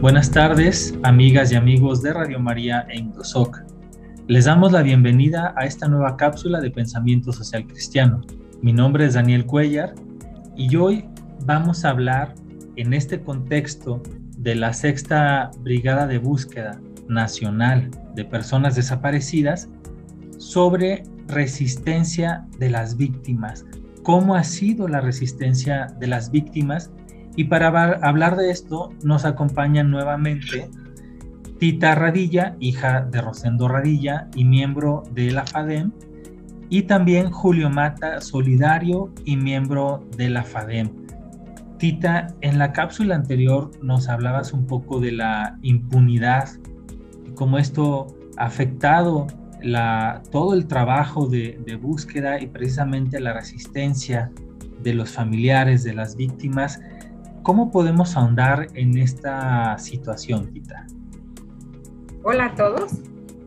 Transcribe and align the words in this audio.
Buenas 0.00 0.30
tardes, 0.30 0.96
amigas 1.02 1.50
y 1.50 1.56
amigos 1.56 2.02
de 2.02 2.12
Radio 2.12 2.38
María 2.38 2.86
e 2.88 2.98
Indosoc. 3.00 3.58
Les 4.28 4.44
damos 4.44 4.70
la 4.70 4.82
bienvenida 4.82 5.52
a 5.56 5.66
esta 5.66 5.88
nueva 5.88 6.16
cápsula 6.16 6.60
de 6.60 6.70
pensamiento 6.70 7.32
social 7.32 7.66
cristiano. 7.66 8.20
Mi 8.62 8.72
nombre 8.72 9.06
es 9.06 9.14
Daniel 9.14 9.44
Cuellar 9.44 9.96
y 10.56 10.76
hoy 10.76 11.04
vamos 11.46 11.84
a 11.84 11.90
hablar 11.90 12.32
en 12.76 12.94
este 12.94 13.20
contexto 13.20 14.00
de 14.36 14.54
la 14.54 14.72
sexta 14.72 15.50
brigada 15.62 16.06
de 16.06 16.18
búsqueda 16.18 16.80
nacional 17.08 17.90
de 18.14 18.24
personas 18.24 18.76
desaparecidas 18.76 19.68
sobre 20.38 21.02
resistencia 21.26 22.46
de 22.60 22.70
las 22.70 22.96
víctimas. 22.96 23.66
¿Cómo 24.04 24.36
ha 24.36 24.44
sido 24.44 24.86
la 24.86 25.00
resistencia 25.00 25.88
de 25.98 26.06
las 26.06 26.30
víctimas 26.30 26.92
y 27.38 27.44
para 27.44 27.68
hablar 28.02 28.34
de 28.34 28.50
esto 28.50 28.92
nos 29.04 29.24
acompaña 29.24 29.84
nuevamente 29.84 30.68
Tita 31.60 31.94
Radilla, 31.94 32.56
hija 32.58 33.02
de 33.02 33.20
Rosendo 33.20 33.68
Radilla 33.68 34.26
y 34.34 34.44
miembro 34.44 35.04
de 35.12 35.30
la 35.30 35.46
FADEM, 35.46 35.92
y 36.68 36.82
también 36.82 37.30
Julio 37.30 37.70
Mata, 37.70 38.20
solidario 38.20 39.12
y 39.24 39.36
miembro 39.36 40.04
de 40.16 40.30
la 40.30 40.42
FADEM. 40.42 40.90
Tita, 41.78 42.26
en 42.40 42.58
la 42.58 42.72
cápsula 42.72 43.14
anterior 43.14 43.70
nos 43.84 44.08
hablabas 44.08 44.52
un 44.52 44.66
poco 44.66 44.98
de 44.98 45.12
la 45.12 45.60
impunidad 45.62 46.48
y 47.24 47.30
cómo 47.34 47.58
esto 47.58 48.08
ha 48.36 48.46
afectado 48.46 49.28
todo 50.32 50.54
el 50.54 50.66
trabajo 50.66 51.28
de 51.28 51.78
búsqueda 51.80 52.40
y 52.40 52.48
precisamente 52.48 53.20
la 53.20 53.32
resistencia 53.32 54.32
de 54.82 54.94
los 54.94 55.10
familiares 55.12 55.84
de 55.84 55.94
las 55.94 56.16
víctimas 56.16 56.80
¿Cómo 57.48 57.70
podemos 57.70 58.14
ahondar 58.14 58.68
en 58.74 58.98
esta 58.98 59.78
situación, 59.78 60.52
Tita? 60.52 60.86
Hola 62.22 62.44
a 62.44 62.54
todos. 62.54 62.92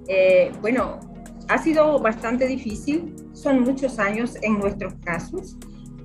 Eh, 0.07 0.51
bueno, 0.59 0.99
ha 1.47 1.59
sido 1.59 1.99
bastante 1.99 2.47
difícil, 2.47 3.13
son 3.33 3.61
muchos 3.61 3.99
años 3.99 4.39
en 4.41 4.57
nuestros 4.57 4.95
casos. 5.05 5.55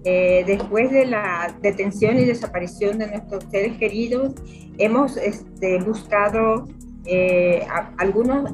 Eh, 0.05 0.45
después 0.47 0.91
de 0.91 1.07
la 1.07 1.57
detención 1.63 2.19
y 2.19 2.27
desaparición 2.27 2.99
de 2.99 3.07
nuestros 3.07 3.45
seres 3.45 3.79
queridos, 3.79 4.35
hemos 4.77 5.17
este, 5.17 5.83
buscado, 5.83 6.69
eh, 7.07 7.67
algunos 7.97 8.53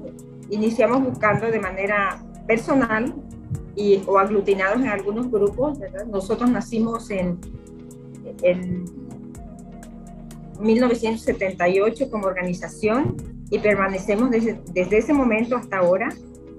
iniciamos 0.51 1.03
buscando 1.03 1.51
de 1.51 1.59
manera 1.59 2.25
personal 2.47 3.13
y, 3.75 4.05
o 4.07 4.21
aglutinados 4.21 4.81
en 4.81 4.87
algunos 4.87 5.33
grupos. 5.33 5.81
Nosotros 6.09 6.49
nacimos 6.49 7.11
en, 7.11 7.41
en 8.43 9.02
1978 10.63 12.11
como 12.11 12.27
organización 12.27 13.17
y 13.51 13.59
permanecemos 13.59 14.31
desde, 14.31 14.97
ese 14.97 15.13
momento 15.13 15.57
hasta 15.57 15.79
ahora. 15.79 16.09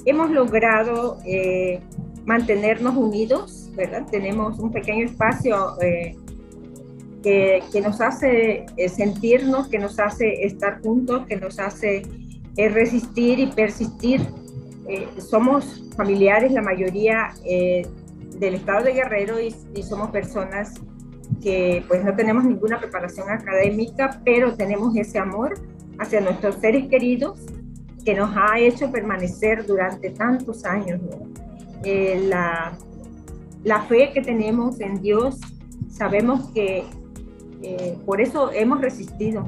Hemos 0.05 0.29
logrado 0.31 1.17
eh, 1.25 1.79
mantenernos 2.25 2.95
unidos, 2.95 3.71
¿verdad? 3.75 4.05
Tenemos 4.11 4.59
un 4.59 4.71
pequeño 4.71 5.05
espacio 5.05 5.79
eh, 5.81 6.15
que, 7.23 7.63
que, 7.71 7.81
nos 7.81 8.01
hace 8.01 8.65
eh, 8.77 8.89
sentirnos, 8.89 9.69
que 9.69 9.79
nos 9.79 9.99
hace 9.99 10.45
estar 10.45 10.81
juntos, 10.81 11.25
que 11.25 11.37
nos 11.37 11.57
hace 11.59 12.03
resistir 12.55 13.39
y 13.39 13.47
persistir. 13.47 14.21
somos 15.17 15.83
familiares, 15.97 16.51
la 16.51 16.61
mayoría 16.61 17.29
del 17.43 18.53
estado 18.53 18.83
de 18.83 18.93
Guerrero 18.93 19.39
y, 19.41 19.55
y 19.73 19.81
somos 19.81 20.11
personas 20.11 20.75
que 21.41 21.83
pues 21.87 22.03
no 22.03 22.15
tenemos 22.15 22.43
ninguna 22.43 22.79
preparación 22.79 23.29
académica, 23.29 24.21
pero 24.23 24.55
tenemos 24.55 24.95
ese 24.95 25.19
amor 25.19 25.53
hacia 25.99 26.21
nuestros 26.21 26.55
seres 26.55 26.87
queridos 26.87 27.39
que 28.05 28.15
nos 28.15 28.35
ha 28.35 28.59
hecho 28.59 28.91
permanecer 28.91 29.65
durante 29.65 30.09
tantos 30.09 30.65
años. 30.65 30.99
Eh, 31.83 32.25
la, 32.27 32.77
la, 33.63 33.81
fe 33.83 34.11
que 34.13 34.21
tenemos 34.21 34.79
en 34.79 35.01
Dios, 35.01 35.39
sabemos 35.89 36.49
que 36.51 36.83
eh, 37.61 37.97
por 38.05 38.21
eso 38.21 38.51
hemos 38.51 38.81
resistido. 38.81 39.47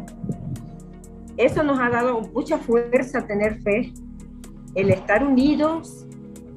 Eso 1.37 1.63
nos 1.63 1.79
ha 1.79 1.89
dado 1.89 2.21
mucha 2.33 2.57
fuerza 2.57 3.27
tener 3.27 3.61
fe, 3.61 3.93
el 4.75 4.89
estar 4.89 5.25
unidos. 5.25 6.05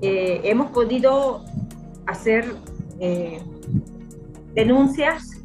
Eh, 0.02 0.40
hemos 0.44 0.70
podido 0.70 1.44
hacer 2.06 2.44
denuncias 4.58 5.40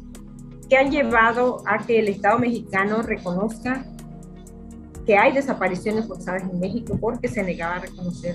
que 0.68 0.76
han 0.76 0.90
llevado 0.90 1.62
a 1.66 1.78
que 1.78 2.00
el 2.00 2.08
Estado 2.08 2.40
mexicano 2.40 3.00
reconozca 3.00 3.86
que 5.06 5.16
hay 5.16 5.32
desapariciones 5.32 6.08
forzadas 6.08 6.42
en 6.42 6.58
México 6.58 6.98
porque 7.00 7.28
se 7.28 7.44
negaba 7.44 7.76
a 7.76 7.78
reconocer. 7.78 8.34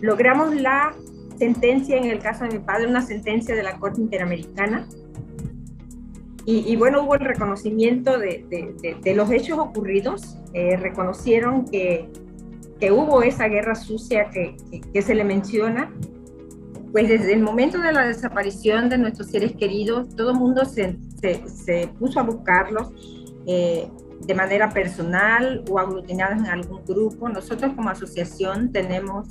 Logramos 0.00 0.52
la 0.56 0.96
sentencia 1.38 1.96
en 1.96 2.06
el 2.06 2.18
caso 2.18 2.44
de 2.44 2.58
mi 2.58 2.64
padre, 2.64 2.88
una 2.88 3.02
sentencia 3.02 3.54
de 3.54 3.62
la 3.62 3.78
Corte 3.78 4.00
Interamericana. 4.00 4.88
Y, 6.46 6.76
bueno, 6.76 7.04
hubo 7.04 7.14
el 7.14 7.20
reconocimiento 7.20 8.18
de, 8.18 9.14
los 9.16 9.30
hechos 9.30 9.58
ocurridos, 9.58 10.36
eh, 10.52 10.76
reconocieron 10.76 11.64
que, 11.64 12.10
que, 12.78 12.92
hubo 12.92 13.22
esa 13.22 13.48
guerra 13.48 13.74
sucia 13.74 14.28
que 14.28 15.02
se 15.02 15.14
le 15.14 15.24
menciona 15.24 15.90
pues 16.94 17.08
desde 17.08 17.32
el 17.32 17.42
momento 17.42 17.78
de 17.78 17.92
la 17.92 18.06
desaparición 18.06 18.88
de 18.88 18.98
nuestros 18.98 19.28
seres 19.28 19.56
queridos, 19.56 20.14
todo 20.14 20.30
el 20.30 20.36
mundo 20.36 20.64
se, 20.64 20.96
se, 21.48 21.88
puso 21.98 22.20
a 22.20 22.22
buscarlos 22.22 22.92
eh, 23.48 23.90
de 24.24 24.34
manera 24.36 24.70
personal 24.70 25.64
o 25.68 25.80
aglutinados 25.80 26.38
en 26.38 26.46
algún 26.46 26.84
grupo. 26.84 27.28
Nosotros 27.28 27.72
como 27.74 27.90
asociación 27.90 28.70
tenemos, 28.70 29.26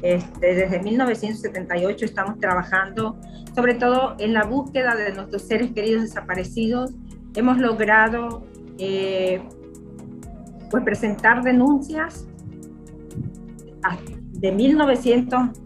este, 0.00 0.54
desde 0.54 0.80
1978 0.80 2.04
estamos 2.04 2.38
trabajando 2.38 3.18
sobre 3.52 3.74
todo 3.74 4.14
en 4.20 4.32
la 4.32 4.44
búsqueda 4.44 4.94
de 4.94 5.12
nuestros 5.12 5.42
seres 5.42 5.72
queridos 5.72 6.02
desaparecidos. 6.02 6.92
Hemos 7.34 7.58
logrado 7.58 8.46
eh, 8.78 9.42
pues 10.70 10.84
presentar 10.84 11.42
denuncias 11.42 12.28
de 14.34 14.52
1900 14.52 15.61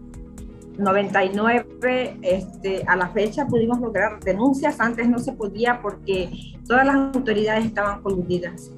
99 0.77 2.19
este, 2.21 2.83
a 2.87 2.95
la 2.95 3.09
fecha 3.09 3.47
pudimos 3.47 3.79
lograr 3.79 4.19
denuncias, 4.19 4.79
antes 4.79 5.09
no 5.09 5.19
se 5.19 5.33
podía 5.33 5.81
porque 5.81 6.29
todas 6.67 6.85
las 6.85 6.95
autoridades 7.15 7.65
estaban 7.65 8.01
coludidas. 8.01 8.71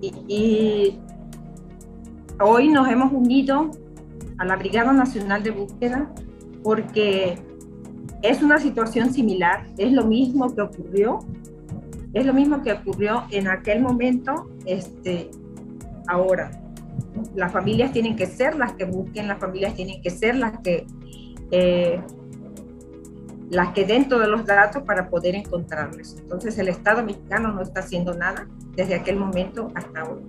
Y, 0.00 0.98
hoy 2.40 2.68
nos 2.68 2.88
hemos 2.88 3.12
unido 3.12 3.70
a 4.38 4.44
la 4.44 4.56
Brigada 4.56 4.92
Nacional 4.92 5.42
de 5.44 5.52
Búsqueda 5.52 6.12
porque 6.64 7.38
es 8.22 8.42
una 8.42 8.58
situación 8.58 9.12
similar, 9.12 9.66
es 9.78 9.92
lo 9.92 10.04
mismo 10.04 10.52
que 10.54 10.62
ocurrió, 10.62 11.20
es 12.14 12.26
lo 12.26 12.32
mismo 12.32 12.62
que 12.62 12.72
ocurrió 12.72 13.24
en 13.30 13.48
aquel 13.48 13.82
momento, 13.82 14.48
este, 14.66 15.30
ahora. 16.08 16.50
Las 17.34 17.52
familias 17.52 17.92
tienen 17.92 18.16
que 18.16 18.26
ser 18.26 18.56
las 18.56 18.72
que 18.72 18.84
busquen, 18.84 19.28
las 19.28 19.38
familias 19.38 19.74
tienen 19.74 20.02
que 20.02 20.10
ser 20.10 20.36
las 20.36 20.58
que 20.60 20.86
eh, 21.52 22.00
las 23.50 23.74
que 23.74 23.84
den 23.84 24.08
todos 24.08 24.26
los 24.26 24.46
datos 24.46 24.82
para 24.82 25.10
poder 25.10 25.34
encontrarles. 25.34 26.16
Entonces 26.18 26.58
el 26.58 26.68
Estado 26.68 27.04
mexicano 27.04 27.52
no 27.52 27.60
está 27.60 27.80
haciendo 27.80 28.14
nada 28.14 28.48
desde 28.74 28.94
aquel 28.94 29.16
momento 29.16 29.70
hasta 29.74 30.00
ahora. 30.00 30.22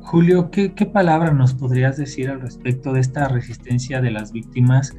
Julio, 0.00 0.50
¿qué, 0.50 0.74
¿qué, 0.74 0.84
palabra 0.84 1.32
nos 1.32 1.54
podrías 1.54 1.96
decir 1.96 2.28
al 2.28 2.40
respecto 2.40 2.92
de 2.92 3.00
esta 3.00 3.28
resistencia 3.28 4.00
de 4.00 4.10
las 4.10 4.32
víctimas 4.32 4.92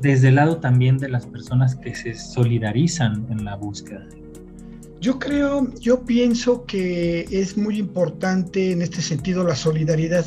desde 0.00 0.28
el 0.28 0.34
lado 0.34 0.58
también 0.58 0.98
de 0.98 1.08
las 1.08 1.26
personas 1.26 1.76
que 1.76 1.94
se 1.94 2.14
solidarizan 2.14 3.26
en 3.30 3.44
la 3.44 3.54
búsqueda? 3.54 4.06
Yo 5.00 5.18
creo, 5.18 5.72
yo 5.80 6.04
pienso 6.04 6.64
que 6.64 7.26
es 7.30 7.56
muy 7.56 7.78
importante 7.78 8.72
en 8.72 8.82
este 8.82 9.00
sentido 9.00 9.44
la 9.44 9.54
solidaridad 9.54 10.24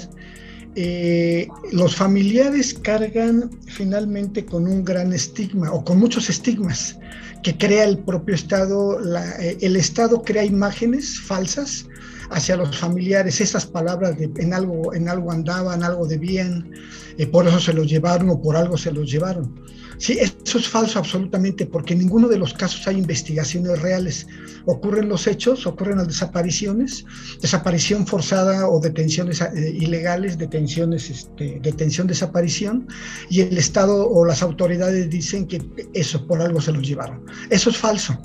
eh, 0.76 1.48
los 1.72 1.96
familiares 1.96 2.74
cargan 2.74 3.50
finalmente 3.68 4.46
con 4.46 4.68
un 4.68 4.84
gran 4.84 5.14
estigma 5.14 5.72
o 5.72 5.84
con 5.84 6.00
muchos 6.00 6.30
estigmas 6.30 6.98
que 7.44 7.58
crea 7.58 7.86
el 7.86 8.00
propio 8.00 8.36
Estado. 8.36 9.00
Eh, 9.40 9.58
el 9.62 9.76
Estado 9.78 10.22
crea 10.22 10.44
imágenes 10.44 11.20
falsas 11.20 11.86
hacia 12.30 12.58
los 12.58 12.78
familiares, 12.78 13.40
esas 13.40 13.66
palabras 13.66 14.18
de 14.18 14.30
en 14.38 14.54
algo, 14.54 14.94
en 14.94 15.08
algo 15.08 15.32
andaban, 15.32 15.84
algo 15.84 16.08
debían, 16.08 16.72
eh, 17.18 17.28
por 17.28 17.48
eso 17.48 17.60
se 17.60 17.72
los 17.72 17.88
llevaron 17.88 18.30
o 18.30 18.42
por 18.42 18.58
algo 18.58 18.78
se 18.78 18.92
los 18.92 19.10
llevaron. 19.10 19.56
Sí, 19.98 20.18
eso 20.20 20.58
es 20.58 20.68
falso 20.68 21.00
absolutamente, 21.00 21.66
porque 21.66 21.94
en 21.94 22.00
ninguno 22.00 22.28
de 22.28 22.38
los 22.38 22.54
casos 22.54 22.88
hay 22.88 22.98
investigaciones 22.98 23.82
reales. 23.82 24.28
Ocurren 24.66 25.08
los 25.10 25.28
hechos, 25.28 25.66
ocurren 25.66 25.98
las 25.98 26.08
desapariciones, 26.08 27.06
desaparición 27.42 28.06
forzada 28.06 28.68
o 28.68 28.80
detenciones 28.80 29.42
eh, 29.42 29.74
ilegales, 29.74 30.38
detenciones, 30.38 31.10
este, 31.10 31.60
detención, 31.62 32.08
desaparición, 32.08 32.88
y 33.30 33.42
el 33.42 33.58
Estado 33.58 34.10
o 34.10 34.26
las 34.26 34.42
autoridades 34.42 35.10
dicen 35.10 35.48
que 35.48 35.62
eso 35.94 36.26
por 36.28 36.42
algo 36.42 36.62
se 36.62 36.72
los 36.72 36.88
llevaron. 36.88 37.26
Eso 37.50 37.70
es 37.70 37.78
falso. 37.78 38.18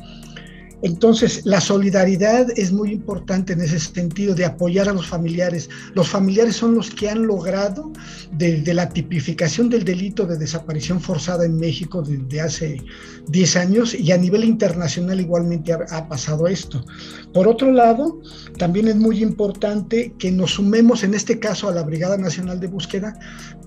Entonces, 0.83 1.43
la 1.45 1.61
solidaridad 1.61 2.47
es 2.57 2.73
muy 2.73 2.93
importante 2.93 3.53
en 3.53 3.61
ese 3.61 3.79
sentido 3.79 4.35
de 4.35 4.47
apoyar 4.47 4.89
a 4.89 4.95
los 4.95 5.07
familiares. 5.07 5.69
Los 5.95 6.09
familiares 6.09 6.57
son 6.57 6.75
los 6.75 6.91
que 6.91 7.11
han 7.11 7.27
logrado, 7.27 7.93
desde 8.33 8.75
la 8.75 8.89
tipificación 8.89 9.69
del 9.69 9.85
delito 9.85 10.25
de 10.25 10.39
desaparición 10.39 11.01
forzada 11.01 11.45
en 11.45 11.57
México 11.57 12.03
desde 12.03 12.41
hace 12.41 12.83
10 13.29 13.57
años 13.57 13.95
y 13.95 14.13
a 14.13 14.17
nivel 14.17 14.45
internacional 14.45 15.21
igualmente 15.21 15.73
ha, 15.73 16.09
pasado 16.09 16.47
esto. 16.47 16.85
Por 17.33 17.49
otro 17.49 17.73
lado, 17.73 18.21
también 18.59 18.89
es 18.89 18.97
muy 18.97 19.23
importante 19.23 20.15
que 20.19 20.31
nos 20.31 20.53
sumemos 20.53 21.05
en 21.05 21.15
este 21.15 21.39
caso 21.39 21.69
a 21.69 21.73
la 21.73 21.83
Brigada 21.83 22.17
Nacional 22.17 22.61
de 22.61 22.69
Búsqueda 22.69 23.19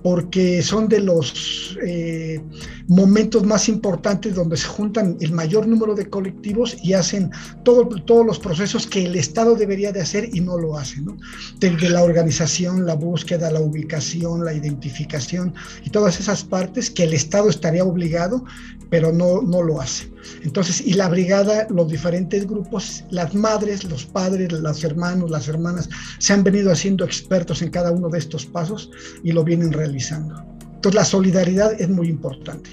porque 0.02 0.62
son 0.62 0.88
de 0.88 1.00
los 1.00 1.78
eh, 1.86 2.40
momentos 2.88 3.44
más 3.44 3.68
importantes 3.68 4.34
donde 4.34 4.56
se 4.56 4.66
juntan 4.66 5.16
el 5.20 5.32
mayor 5.32 5.66
número 5.66 5.94
de 5.94 6.08
colectivos 6.10 6.76
y 6.82 6.92
hacen 6.92 7.30
todo, 7.64 7.88
todos 8.04 8.26
los 8.26 8.38
procesos 8.38 8.86
que 8.86 9.06
el 9.06 9.16
Estado 9.16 9.54
debería 9.56 9.92
de 9.92 10.02
hacer 10.02 10.28
y 10.32 10.40
no 10.40 10.58
lo 10.58 10.76
hace, 10.76 11.00
¿no? 11.00 11.16
Desde 11.58 11.88
la 11.88 12.02
organización, 12.02 12.84
la 12.84 12.94
búsqueda, 12.94 13.50
la 13.50 13.60
ubicación, 13.60 14.44
la 14.44 14.53
identificación 14.54 15.54
y 15.84 15.90
todas 15.90 16.20
esas 16.20 16.44
partes 16.44 16.90
que 16.90 17.04
el 17.04 17.14
Estado 17.14 17.48
estaría 17.48 17.84
obligado, 17.84 18.44
pero 18.90 19.12
no, 19.12 19.42
no 19.42 19.62
lo 19.62 19.80
hace. 19.80 20.10
Entonces, 20.42 20.80
y 20.80 20.94
la 20.94 21.08
brigada, 21.08 21.66
los 21.70 21.88
diferentes 21.88 22.46
grupos, 22.46 23.04
las 23.10 23.34
madres, 23.34 23.84
los 23.84 24.04
padres, 24.06 24.52
los 24.52 24.84
hermanos, 24.84 25.30
las 25.30 25.48
hermanas, 25.48 25.88
se 26.18 26.32
han 26.32 26.44
venido 26.44 26.70
haciendo 26.70 27.04
expertos 27.04 27.62
en 27.62 27.70
cada 27.70 27.90
uno 27.90 28.08
de 28.08 28.18
estos 28.18 28.46
pasos 28.46 28.90
y 29.22 29.32
lo 29.32 29.44
vienen 29.44 29.72
realizando. 29.72 30.44
Entonces, 30.74 30.94
la 30.94 31.04
solidaridad 31.04 31.80
es 31.80 31.88
muy 31.88 32.08
importante. 32.08 32.70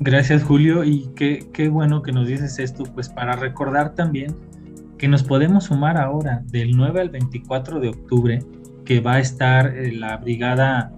Gracias 0.00 0.42
Julio 0.42 0.82
y 0.82 1.08
qué, 1.14 1.48
qué, 1.52 1.68
bueno 1.68 2.02
que 2.02 2.12
nos 2.12 2.26
dices 2.26 2.58
esto, 2.58 2.82
pues 2.82 3.08
para 3.08 3.36
recordar 3.36 3.94
también 3.94 4.34
que 4.98 5.08
nos 5.08 5.22
podemos 5.22 5.64
sumar 5.64 5.96
ahora 5.96 6.42
del 6.46 6.76
9 6.76 7.00
al 7.00 7.10
24 7.10 7.80
de 7.80 7.88
octubre 7.88 8.38
que 8.84 9.00
va 9.00 9.14
a 9.14 9.20
estar 9.20 9.76
eh, 9.76 9.92
la 9.92 10.16
Brigada 10.16 10.92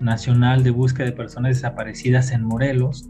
Nacional 0.00 0.62
de 0.62 0.70
Búsqueda 0.70 1.06
de 1.06 1.12
Personas 1.12 1.56
Desaparecidas 1.56 2.32
en 2.32 2.44
Morelos, 2.44 3.08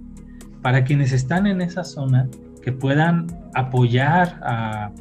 para 0.61 0.84
quienes 0.84 1.12
están 1.12 1.46
en 1.46 1.61
esa 1.61 1.84
zona 1.84 2.29
que 2.62 2.73
puedan 2.73 3.26
apoyar 3.55 4.38
a, 4.43 4.93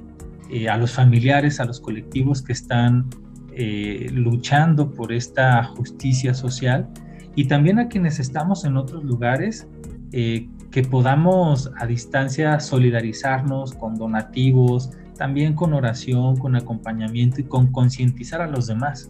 eh, 0.49 0.69
a 0.69 0.77
los 0.77 0.91
familiares, 0.91 1.59
a 1.59 1.65
los 1.65 1.79
colectivos 1.79 2.41
que 2.41 2.53
están 2.53 3.07
eh, 3.53 4.07
luchando 4.11 4.91
por 4.91 5.11
esta 5.11 5.63
justicia 5.63 6.33
social 6.33 6.87
y 7.35 7.45
también 7.45 7.79
a 7.79 7.87
quienes 7.87 8.19
estamos 8.19 8.65
en 8.65 8.77
otros 8.77 9.03
lugares 9.03 9.67
que 10.11 10.83
podamos 10.83 11.71
a 11.79 11.85
distancia 11.85 12.59
solidarizarnos 12.59 13.73
con 13.75 13.95
donativos, 13.95 14.91
también 15.17 15.53
con 15.53 15.73
oración, 15.73 16.35
con 16.35 16.57
acompañamiento 16.57 17.39
y 17.39 17.45
con 17.45 17.71
concientizar 17.71 18.41
a 18.41 18.47
los 18.47 18.67
demás. 18.67 19.09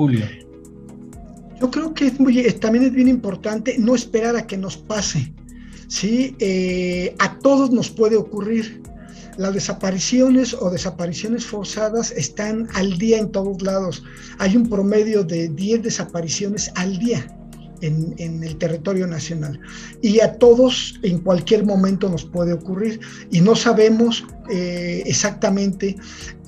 Julio. 0.00 0.24
Yo 1.60 1.70
creo 1.70 1.92
que 1.92 2.06
es 2.06 2.18
muy, 2.18 2.42
también 2.54 2.84
es 2.84 2.92
bien 2.92 3.06
importante 3.06 3.76
no 3.78 3.94
esperar 3.94 4.34
a 4.34 4.46
que 4.46 4.56
nos 4.56 4.78
pase. 4.78 5.30
¿sí? 5.88 6.34
Eh, 6.38 7.14
a 7.18 7.38
todos 7.40 7.70
nos 7.70 7.90
puede 7.90 8.16
ocurrir. 8.16 8.80
Las 9.36 9.52
desapariciones 9.52 10.54
o 10.54 10.70
desapariciones 10.70 11.44
forzadas 11.44 12.12
están 12.12 12.66
al 12.72 12.96
día 12.96 13.18
en 13.18 13.30
todos 13.30 13.60
lados. 13.60 14.02
Hay 14.38 14.56
un 14.56 14.70
promedio 14.70 15.22
de 15.22 15.50
10 15.50 15.82
desapariciones 15.82 16.72
al 16.76 16.98
día 16.98 17.26
en, 17.82 18.42
el 18.42 18.56
territorio 18.56 19.06
nacional. 19.06 19.60
Y 20.02 20.20
a 20.20 20.38
todos 20.38 20.98
en 21.02 21.18
cualquier 21.18 21.64
momento 21.66 22.08
nos 22.08 22.24
puede 22.24 22.54
ocurrir 22.54 23.00
y 23.30 23.40
no 23.40 23.54
sabemos 23.54 24.24
eh, 24.50 25.02
exactamente 25.06 25.96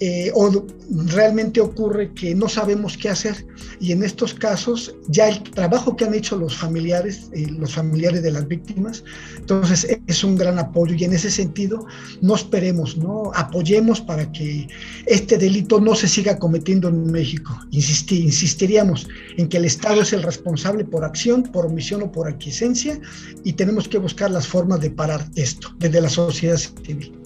eh, 0.01 0.33
o 0.35 0.67
realmente 1.15 1.61
ocurre 1.61 2.13
que 2.13 2.35
no 2.35 2.49
sabemos 2.49 2.99
qué 2.99 3.09
hacer 3.09 3.47
y 3.79 3.93
en 3.93 4.03
estos 4.03 4.35
casos 4.35 4.95
ya 5.07 5.29
el 5.29 5.43
trabajo 5.45 5.95
que 5.95 6.05
han 6.05 6.13
hecho 6.13 6.37
los 6.37 6.57
familiares, 6.57 7.31
eh, 7.33 7.47
los 7.51 7.75
familiares 7.75 8.23
de 8.23 8.33
las 8.33 8.49
víctimas, 8.49 9.05
entonces 9.37 9.87
es 10.09 10.25
un 10.25 10.37
gran 10.37 10.59
apoyo 10.59 10.97
y 10.97 11.05
en 11.05 11.13
ese 11.13 11.31
sentido 11.31 11.87
no 12.21 12.35
esperemos, 12.35 12.97
no 12.97 13.31
apoyemos 13.37 14.01
para 14.01 14.31
que 14.33 14.67
este 15.07 15.39
delito 15.39 15.81
no 15.81 15.95
se 15.95 16.09
siga 16.09 16.37
cometiendo 16.37 16.89
en 16.89 17.07
México. 17.07 17.57
insistiríamos 17.71 19.07
en 19.37 19.49
que 19.49 19.59
el 19.59 19.67
Estado 19.67 20.03
es 20.03 20.13
el 20.13 20.25
responsable 20.25 20.85
por 20.85 21.05
acción, 21.05 21.45
por 21.45 21.67
omisión 21.67 22.03
o 22.03 22.11
por 22.11 22.29
aquiescencia 22.29 22.99
y 23.45 23.53
tenemos 23.53 23.87
que 23.87 23.99
buscar 23.99 24.33
las 24.33 24.49
formas 24.49 24.81
de 24.81 24.91
parar 24.91 25.25
esto 25.37 25.69
desde 25.79 26.01
la 26.01 26.09
sociedad 26.09 26.57
civil. 26.57 27.22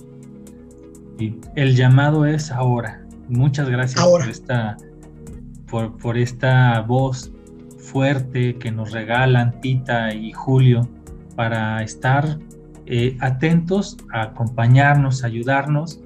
El 1.55 1.77
llamado 1.77 2.27
es 2.27 2.51
ahora. 2.51 3.03
Muchas 3.29 3.69
gracias 3.69 4.05
por 4.05 4.29
esta 4.29 4.77
por, 5.67 6.17
esta 6.17 6.81
voz 6.83 7.33
fuerte 7.79 8.57
que 8.57 8.71
nos 8.71 8.93
regalan 8.93 9.61
Tita 9.61 10.15
y 10.15 10.33
Julio 10.33 10.89
para 11.35 11.83
estar 11.83 12.39
eh, 12.87 13.17
atentos 13.21 13.97
a 14.13 14.23
acompañarnos, 14.23 15.25
ayudarnos. 15.25 16.01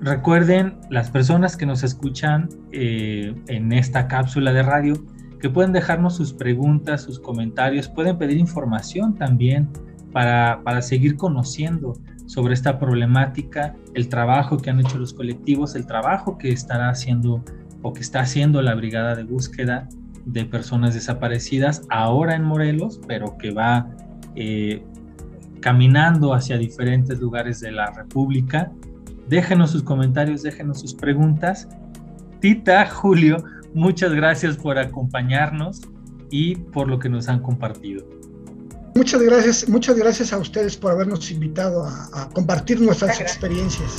Recuerden, 0.00 0.78
las 0.90 1.10
personas 1.10 1.56
que 1.56 1.66
nos 1.66 1.82
escuchan 1.82 2.48
eh, 2.72 3.34
en 3.48 3.72
esta 3.72 4.08
cápsula 4.08 4.52
de 4.52 4.62
radio, 4.62 4.94
que 5.40 5.48
pueden 5.48 5.72
dejarnos 5.72 6.16
sus 6.16 6.32
preguntas, 6.32 7.02
sus 7.02 7.18
comentarios, 7.18 7.88
pueden 7.88 8.18
pedir 8.18 8.38
información 8.38 9.14
también 9.14 9.68
para, 10.12 10.60
para 10.64 10.82
seguir 10.82 11.16
conociendo 11.16 11.94
sobre 12.30 12.54
esta 12.54 12.78
problemática, 12.78 13.74
el 13.94 14.08
trabajo 14.08 14.56
que 14.56 14.70
han 14.70 14.78
hecho 14.78 14.98
los 14.98 15.12
colectivos, 15.12 15.74
el 15.74 15.84
trabajo 15.84 16.38
que 16.38 16.52
estará 16.52 16.88
haciendo 16.88 17.42
o 17.82 17.92
que 17.92 18.02
está 18.02 18.20
haciendo 18.20 18.62
la 18.62 18.76
Brigada 18.76 19.16
de 19.16 19.24
Búsqueda 19.24 19.88
de 20.26 20.44
Personas 20.44 20.94
Desaparecidas 20.94 21.82
ahora 21.90 22.36
en 22.36 22.44
Morelos, 22.44 23.00
pero 23.08 23.36
que 23.36 23.50
va 23.50 23.90
eh, 24.36 24.80
caminando 25.58 26.32
hacia 26.32 26.56
diferentes 26.56 27.18
lugares 27.18 27.58
de 27.58 27.72
la 27.72 27.90
República. 27.90 28.70
Déjenos 29.28 29.72
sus 29.72 29.82
comentarios, 29.82 30.44
déjenos 30.44 30.78
sus 30.78 30.94
preguntas. 30.94 31.66
Tita, 32.38 32.86
Julio, 32.90 33.42
muchas 33.74 34.12
gracias 34.12 34.56
por 34.56 34.78
acompañarnos 34.78 35.80
y 36.30 36.54
por 36.54 36.88
lo 36.88 37.00
que 37.00 37.08
nos 37.08 37.28
han 37.28 37.42
compartido. 37.42 38.19
Muchas 38.94 39.22
gracias, 39.22 39.68
muchas 39.68 39.96
gracias 39.96 40.32
a 40.32 40.38
ustedes 40.38 40.76
por 40.76 40.92
habernos 40.92 41.30
invitado 41.30 41.84
a, 41.84 42.28
compartir 42.32 42.80
nuestras 42.80 43.20
experiencias. 43.20 43.90